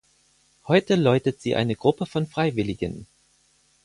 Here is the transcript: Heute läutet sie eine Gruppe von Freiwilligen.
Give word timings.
Heute 0.65 0.95
läutet 0.95 1.41
sie 1.41 1.55
eine 1.55 1.75
Gruppe 1.75 2.07
von 2.07 2.25
Freiwilligen. 2.25 3.05